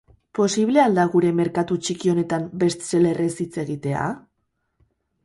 Posible 0.37 0.79
al 0.83 0.95
da 0.99 1.03
gure 1.15 1.33
merkatu 1.39 1.77
txiki 1.87 2.11
honetan 2.13 2.47
best-seller-ez 2.63 3.29
hitz 3.45 3.51
egitea? 3.65 4.07